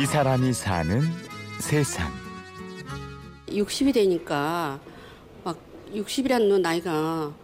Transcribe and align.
이 0.00 0.06
사람이 0.06 0.52
사는 0.52 1.02
세상. 1.58 2.12
60이 3.48 3.92
되니까 3.92 4.78
막 5.42 5.58
60이라는 5.92 6.60
나이가 6.60 7.34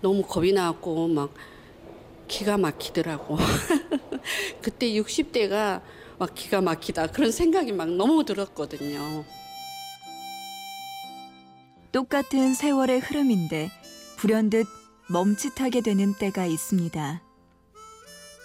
너무 0.00 0.22
겁이 0.22 0.52
나고 0.52 1.08
막 1.08 1.34
기가 2.28 2.58
막히더라고. 2.58 3.38
그때 4.62 4.88
60대가 4.90 5.82
막 6.16 6.32
기가 6.32 6.60
막히다 6.60 7.08
그런 7.08 7.32
생각이 7.32 7.72
막 7.72 7.90
너무 7.90 8.24
들었거든요. 8.24 9.24
똑같은 11.90 12.54
세월의 12.54 13.00
흐름인데 13.00 13.68
불현듯 14.18 14.68
멈칫하게 15.10 15.80
되는 15.80 16.14
때가 16.14 16.46
있습니다. 16.46 17.20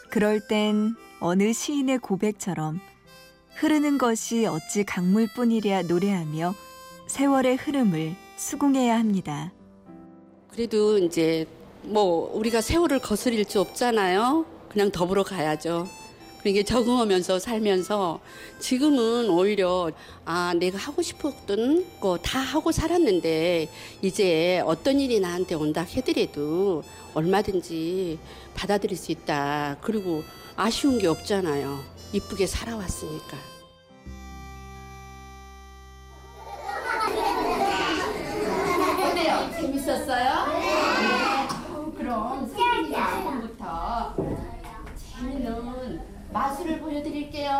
그럴 0.09 0.47
땐 0.47 0.95
어느 1.19 1.53
시인의 1.53 1.99
고백처럼 1.99 2.81
흐르는 3.55 3.97
것이 3.97 4.45
어찌 4.45 4.83
강물뿐이랴 4.83 5.83
노래하며 5.83 6.55
세월의 7.07 7.57
흐름을 7.57 8.15
수긍해야 8.37 8.97
합니다. 8.97 9.51
그래도 10.49 10.97
이제 10.97 11.45
뭐 11.83 12.31
우리가 12.35 12.61
세월을 12.61 12.99
거스릴 12.99 13.45
수 13.45 13.59
없잖아요. 13.61 14.45
그냥 14.69 14.91
더불어 14.91 15.23
가야죠. 15.23 15.87
그러니까 16.39 16.63
적응하면서 16.65 17.37
살면서 17.37 18.19
지금은 18.59 19.29
오히려 19.29 19.91
아 20.25 20.53
내가 20.57 20.77
하고 20.79 21.03
싶었던 21.03 21.85
거 21.99 22.17
다 22.17 22.39
하고 22.39 22.71
살았는데 22.71 23.69
이제 24.01 24.59
어떤 24.65 24.99
일이 24.99 25.19
나한테 25.19 25.53
온다 25.53 25.81
해더라도 25.83 26.83
얼마든지 27.13 28.17
받아들일 28.55 28.97
수 28.97 29.11
있다. 29.11 29.77
그리고 29.81 30.23
아쉬운 30.55 30.97
게 30.97 31.05
없잖아요. 31.07 31.79
이쁘게 32.13 32.45
살아왔으니까. 32.45 33.37
어때요? 39.09 39.49
재밌었어요? 39.53 40.47
네. 40.47 41.47
그럼 41.97 42.47
지금부터 42.47 44.15
재밌는 45.15 46.01
마술을 46.33 46.79
보여드릴게요. 46.79 47.51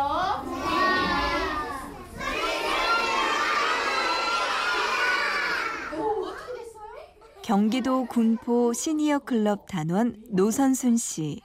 경기도 7.42 8.06
군포 8.06 8.72
시니어 8.72 9.18
클럽 9.20 9.66
단원 9.66 10.16
노선순 10.30 10.96
씨. 10.96 11.42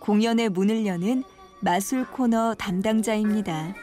공연의 0.00 0.48
문을 0.48 0.86
여는 0.86 1.22
마술 1.60 2.04
코너 2.06 2.54
담당자입니다. 2.54 3.74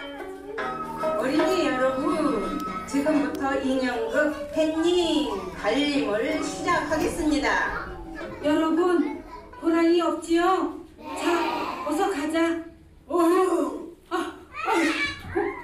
어린이 1.20 1.66
여러분, 1.66 2.58
지금부터 2.88 3.56
인형극 3.60 4.52
팬님 4.54 5.52
달림을 5.54 6.44
시작하겠습니다. 6.44 7.90
여러분, 8.44 9.22
호랑이 9.62 10.02
없지요? 10.02 10.80
자, 11.20 11.86
어서 11.88 12.10
가자. 12.12 12.64
어휴, 13.08 13.96
아, 14.10 14.16
아, 14.16 14.72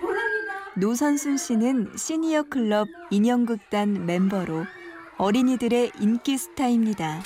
호랑이다. 0.02 0.52
노선순 0.76 1.38
씨는 1.38 1.94
시니어 1.95 2.44
클럽 2.44 2.88
인형극단 3.09 4.06
멤버로 4.06 4.66
어린이들의 5.17 5.94
인기 6.00 6.38
스타입니다. 6.38 7.22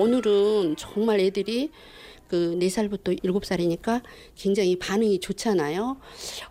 오늘은 0.00 0.76
정말 0.76 1.20
애들이 1.20 1.70
그 2.28 2.56
4살부터 2.60 3.20
7살이니까 3.22 4.02
굉장히 4.36 4.78
반응이 4.78 5.20
좋잖아요. 5.20 5.96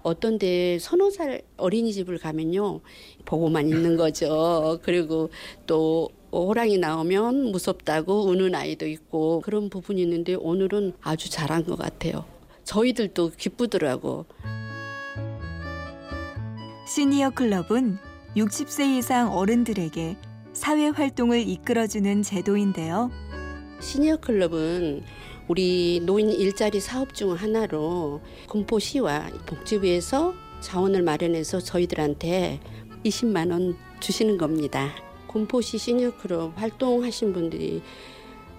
어떤데 0.02 0.80
서너 0.80 1.12
살 1.12 1.44
어린이집을 1.58 2.18
가면요. 2.18 2.82
보고만 3.26 3.68
있는 3.68 3.96
거죠. 3.98 4.80
그리고 4.82 5.30
또 5.68 6.10
호랑이 6.32 6.78
나오면 6.78 7.52
무섭다고 7.52 8.26
우는 8.26 8.54
아이도 8.56 8.88
있고 8.88 9.42
그런 9.42 9.70
부분이 9.70 10.02
있는데 10.02 10.34
오늘은 10.34 10.94
아주 11.02 11.30
잘한 11.30 11.66
것 11.66 11.78
같아요. 11.78 12.26
저희들도 12.64 13.32
기쁘더라고. 13.38 14.26
시니어 16.88 17.32
클럽은 17.32 17.98
60세 18.36 18.98
이상 18.98 19.32
어른들에게 19.36 20.18
사회 20.54 20.88
활동을 20.90 21.48
이끌어주는 21.48 22.24
제도인데요. 22.24 23.12
시니어 23.80 24.18
클럽은 24.18 25.04
우리 25.48 26.02
노인 26.04 26.30
일자리 26.30 26.80
사업 26.80 27.14
중 27.14 27.34
하나로 27.34 28.22
군포시와 28.48 29.30
복지부에서 29.46 30.34
자원을 30.62 31.04
마련해서 31.04 31.60
저희들한테 31.60 32.60
20만 33.06 33.52
원 33.52 33.78
주시는 34.00 34.38
겁니다. 34.38 34.90
군포시 35.28 35.78
시니어 35.78 36.18
클럽 36.18 36.54
활동하신 36.60 37.34
분들이 37.34 37.82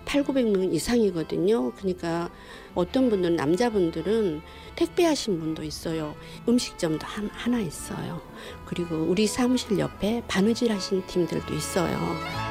8, 0.04 0.24
900명 0.24 0.72
이상이거든요. 0.72 1.72
그러니까 1.72 2.30
어떤 2.74 3.10
분들은 3.10 3.36
남자분들은 3.36 4.40
택배하신 4.76 5.38
분도 5.38 5.62
있어요. 5.64 6.14
음식점도 6.48 7.04
한, 7.04 7.28
하나 7.32 7.60
있어요. 7.60 8.22
그리고 8.64 8.96
우리 8.96 9.26
사무실 9.26 9.78
옆에 9.78 10.22
바느질 10.26 10.72
하신 10.72 11.04
팀들도 11.06 11.52
있어요. 11.52 12.47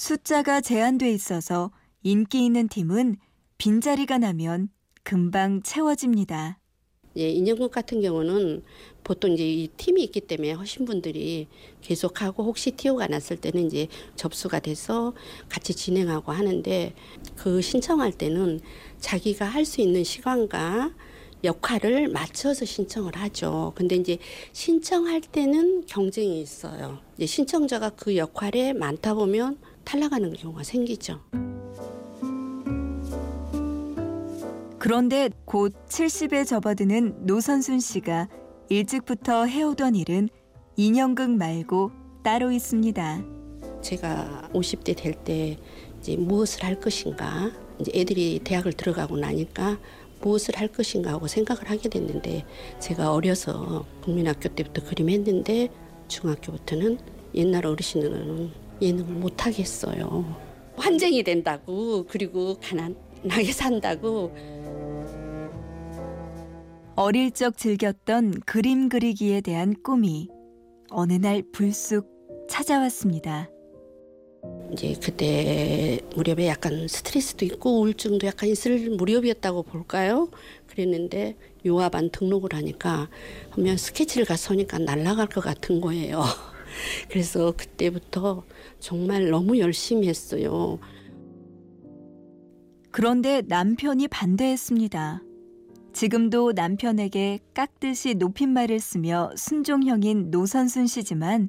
숫자가 0.00 0.62
제한돼 0.62 1.12
있어서 1.12 1.70
인기 2.02 2.46
있는 2.46 2.68
팀은 2.68 3.18
빈자리가 3.58 4.16
나면 4.16 4.70
금방 5.02 5.60
채워집니다. 5.62 6.58
예, 7.18 7.28
인형극 7.28 7.70
같은 7.70 8.00
경우는 8.00 8.62
보통 9.04 9.32
이제 9.32 9.46
이 9.46 9.68
팀이 9.68 10.02
있기 10.04 10.22
때문에 10.22 10.52
하신 10.52 10.86
분들이 10.86 11.48
계속하고 11.82 12.44
혹시 12.44 12.70
티오가 12.70 13.08
났을 13.08 13.36
때는 13.36 13.66
이제 13.66 13.88
접수가 14.16 14.60
돼서 14.60 15.12
같이 15.50 15.74
진행하고 15.74 16.32
하는데 16.32 16.94
그 17.36 17.60
신청할 17.60 18.12
때는 18.12 18.60
자기가 19.00 19.44
할 19.44 19.66
수 19.66 19.82
있는 19.82 20.02
시간과 20.02 20.94
역할을 21.44 22.08
맞춰서 22.08 22.64
신청을 22.64 23.16
하죠. 23.16 23.72
근데 23.74 23.96
이제 23.96 24.16
신청할 24.54 25.20
때는 25.20 25.84
경쟁이 25.84 26.40
있어요. 26.40 27.00
이제 27.18 27.26
신청자가 27.26 27.90
그 27.90 28.16
역할에 28.16 28.72
많다 28.72 29.12
보면 29.12 29.58
탈락하는 29.90 30.32
경우가 30.34 30.62
생기죠. 30.62 31.18
그런데 34.78 35.28
곧 35.44 35.74
70에 35.88 36.46
접어드는 36.46 37.26
노선순 37.26 37.80
씨가 37.80 38.28
일찍부터 38.68 39.46
해오던 39.46 39.96
일은 39.96 40.28
인형극 40.76 41.30
말고 41.30 41.90
따로 42.22 42.52
있습니다. 42.52 43.24
제가 43.82 44.50
50대 44.52 44.96
될 44.96 45.14
때 45.24 45.58
이제 45.98 46.16
무엇을 46.16 46.62
할 46.62 46.78
것인가 46.78 47.50
이제 47.80 47.90
애들이 47.92 48.38
대학을 48.44 48.74
들어가고 48.74 49.16
나니까 49.16 49.80
무엇을 50.20 50.56
할 50.56 50.68
것인가 50.68 51.10
하고 51.14 51.26
생각을 51.26 51.68
하게 51.68 51.88
됐는데 51.88 52.44
제가 52.78 53.12
어려서 53.12 53.84
국민학교 54.04 54.50
때부터 54.50 54.84
그림했는데 54.84 55.68
중학교부터는 56.06 56.98
옛날 57.34 57.66
어르신들은 57.66 58.69
예능을 58.80 59.14
못 59.14 59.46
하겠어요. 59.46 60.50
환쟁이 60.76 61.22
된다고 61.22 62.06
그리고 62.08 62.56
가난하게 62.60 63.52
산다고 63.52 64.32
어릴 66.96 67.30
적 67.30 67.56
즐겼던 67.56 68.40
그림 68.46 68.88
그리기에 68.88 69.40
대한 69.40 69.74
꿈이 69.82 70.28
어느 70.90 71.14
날 71.14 71.42
불쑥 71.52 72.06
찾아왔습니다. 72.48 73.48
이제 74.72 74.94
그때 75.02 76.00
무렵에 76.14 76.46
약간 76.46 76.86
스트레스도 76.88 77.44
있고 77.44 77.80
우울증도 77.80 78.26
약간 78.26 78.48
있을 78.48 78.90
무렵이었다고 78.90 79.64
볼까요? 79.64 80.30
그랬는데 80.66 81.36
요아반 81.66 82.10
등록을 82.10 82.54
하니까 82.54 83.08
하면 83.50 83.76
스케치를 83.76 84.26
가서 84.26 84.54
하니까 84.54 84.78
날아갈 84.78 85.26
것 85.26 85.40
같은 85.40 85.80
거예요. 85.80 86.22
그래서 87.08 87.52
그때부터 87.56 88.44
정말 88.78 89.30
너무 89.30 89.58
열심히 89.58 90.08
했어요. 90.08 90.78
그런데 92.90 93.42
남편이 93.46 94.08
반대했습니다. 94.08 95.22
지금도 95.92 96.52
남편에게 96.52 97.40
깍듯이 97.54 98.14
높임말을 98.14 98.80
쓰며 98.80 99.32
순종형인 99.36 100.30
노선순 100.30 100.86
씨지만 100.86 101.48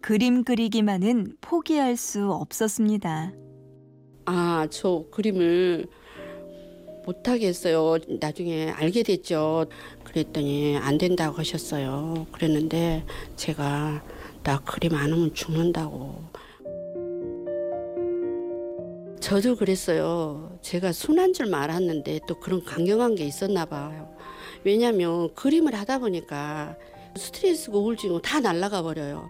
그림 0.00 0.42
그리기만은 0.42 1.36
포기할 1.40 1.96
수 1.96 2.30
없었습니다. 2.32 3.32
아, 4.24 4.66
저 4.70 5.04
그림을 5.10 5.86
못하겠어요. 7.04 7.98
나중에 8.20 8.70
알게 8.70 9.02
됐죠. 9.02 9.66
그랬더니 10.04 10.76
안 10.76 10.98
된다고 10.98 11.36
하셨어요. 11.38 12.26
그랬는데 12.32 13.04
제가 13.36 14.02
나안 14.42 15.12
하면 15.12 15.34
죽는다고. 15.34 16.24
저도 19.20 19.56
그랬어요. 19.56 20.58
제가 20.62 20.92
순한 20.92 21.32
줄 21.32 21.54
알았는데 21.54 22.20
또 22.26 22.38
그런 22.40 22.64
강경한 22.64 23.14
게 23.14 23.24
있었나 23.24 23.64
봐요. 23.64 24.12
왜냐하면 24.64 25.32
그림을 25.34 25.74
하다 25.74 26.00
보니까 26.00 26.76
스트레스고 27.16 27.82
우울증 27.82 28.20
다 28.20 28.40
날아가 28.40 28.82
버려요. 28.82 29.28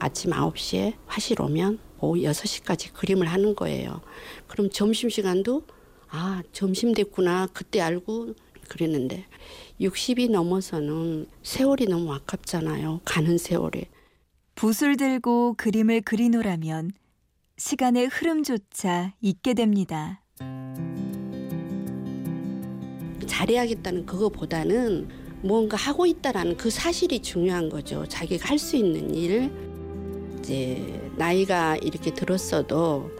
아침 0.00 0.32
9시에 0.32 0.94
화실 1.06 1.40
오면 1.40 1.78
오후 2.00 2.20
6시까지 2.22 2.92
그림을 2.92 3.26
하는 3.26 3.54
거예요. 3.54 4.00
그럼 4.46 4.70
점심시간도 4.70 5.62
아, 6.10 6.42
점심 6.52 6.94
됐구나. 6.94 7.48
그때 7.52 7.80
알고 7.80 8.34
그랬는데 8.68 9.24
60이 9.80 10.30
넘어서는 10.30 11.26
세월이 11.42 11.86
너무 11.86 12.12
아깝잖아요. 12.12 13.00
가는 13.04 13.38
세월이. 13.38 13.86
붓을 14.54 14.96
들고 14.96 15.54
그림을 15.56 16.00
그리노라면 16.02 16.90
시간의 17.56 18.06
흐름조차 18.06 19.14
잊게 19.20 19.54
됩니다. 19.54 20.22
잘해야겠다는 23.26 24.06
그거보다는 24.06 25.08
뭔가 25.42 25.76
하고 25.76 26.06
있다라는 26.06 26.56
그 26.56 26.70
사실이 26.70 27.20
중요한 27.22 27.68
거죠. 27.68 28.06
자기가 28.06 28.48
할 28.48 28.58
수 28.58 28.76
있는 28.76 29.14
일. 29.14 29.52
이제 30.38 31.10
나이가 31.16 31.76
이렇게 31.76 32.12
들었어도 32.12 33.10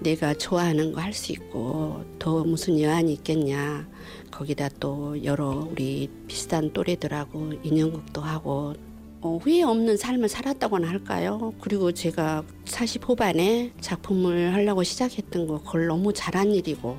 내가 0.00 0.34
좋아하는 0.34 0.92
거 0.92 1.00
할 1.00 1.12
수 1.12 1.32
있고 1.32 2.04
더 2.18 2.44
무슨 2.44 2.80
여한이 2.80 3.12
있겠냐. 3.14 3.88
거기다 4.30 4.68
또 4.80 5.22
여러 5.24 5.66
우리 5.70 6.08
비슷한 6.26 6.72
또래들하고 6.72 7.52
인연극도 7.62 8.20
하고 8.20 8.74
어, 9.22 9.38
후회 9.42 9.62
없는 9.62 9.96
삶을 9.96 10.28
살았다고나 10.28 10.88
할까요? 10.88 11.54
그리고 11.60 11.90
제가 11.92 12.44
40 12.66 13.08
후반에 13.08 13.72
작품을 13.80 14.52
하려고 14.54 14.82
시작했던 14.82 15.46
거 15.46 15.58
그걸 15.62 15.86
너무 15.86 16.12
잘한 16.12 16.52
일이고 16.54 16.96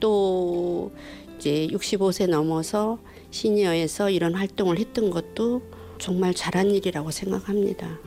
또 0.00 0.90
이제 1.36 1.68
65세 1.70 2.28
넘어서 2.28 2.98
시니어에서 3.30 4.10
이런 4.10 4.34
활동을 4.34 4.78
했던 4.78 5.10
것도 5.10 5.62
정말 5.98 6.32
잘한 6.34 6.70
일이라고 6.70 7.10
생각합니다. 7.10 7.98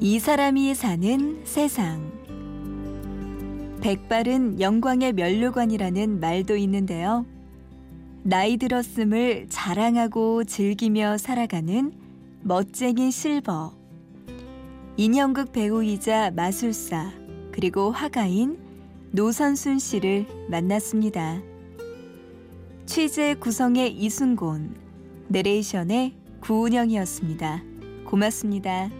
이 0.00 0.20
사람이 0.20 0.76
사는 0.76 1.40
세상. 1.44 2.12
백발은 3.80 4.60
영광의 4.60 5.12
면류관이라는 5.12 6.20
말도 6.20 6.56
있는데요. 6.56 7.26
나이 8.22 8.58
들었음을 8.58 9.46
자랑하고 9.48 10.44
즐기며 10.44 11.18
살아가는 11.18 11.92
멋쟁이 12.42 13.10
실버. 13.10 13.72
인형극 14.96 15.50
배우이자 15.50 16.30
마술사 16.30 17.10
그리고 17.50 17.90
화가인 17.90 18.56
노선순 19.10 19.80
씨를 19.80 20.26
만났습니다. 20.48 21.40
취재 22.86 23.34
구성의 23.34 23.94
이순곤, 23.94 24.76
내레이션의 25.26 26.14
구운영이었습니다. 26.40 27.62
고맙습니다. 28.04 28.90